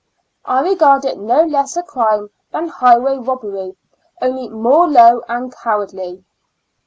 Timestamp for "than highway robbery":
2.49-3.77